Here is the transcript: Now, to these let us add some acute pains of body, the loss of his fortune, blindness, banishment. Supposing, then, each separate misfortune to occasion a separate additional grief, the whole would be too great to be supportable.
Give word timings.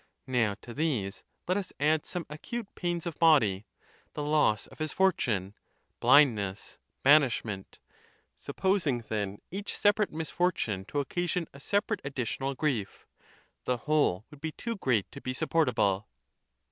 Now, 0.25 0.55
to 0.63 0.73
these 0.73 1.23
let 1.47 1.57
us 1.59 1.71
add 1.79 2.07
some 2.07 2.25
acute 2.27 2.67
pains 2.73 3.05
of 3.05 3.19
body, 3.19 3.65
the 4.13 4.23
loss 4.23 4.65
of 4.65 4.79
his 4.79 4.91
fortune, 4.91 5.53
blindness, 5.99 6.79
banishment. 7.03 7.77
Supposing, 8.35 9.03
then, 9.09 9.37
each 9.51 9.77
separate 9.77 10.11
misfortune 10.11 10.85
to 10.85 10.99
occasion 11.01 11.45
a 11.53 11.59
separate 11.59 12.01
additional 12.03 12.55
grief, 12.55 13.05
the 13.65 13.77
whole 13.85 14.25
would 14.31 14.41
be 14.41 14.53
too 14.53 14.75
great 14.77 15.05
to 15.11 15.21
be 15.21 15.35
supportable. 15.35 16.07